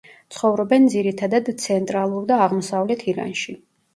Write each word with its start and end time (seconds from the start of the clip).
ცხოვრობენ 0.35 0.87
ძირითადად 0.93 1.51
ცენტრალურ 1.65 2.25
და 2.31 2.39
აღმოსავლეთ 2.47 3.03
ირანში. 3.15 3.55